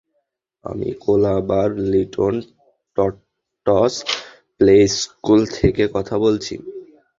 আমি 0.65 0.89
কোলাবার 1.03 1.69
little 1.91 2.35
tots 2.97 3.95
playschool 4.59 5.41
থেকে 5.57 5.83
কথা 5.95 6.15
বলছি। 6.25 6.53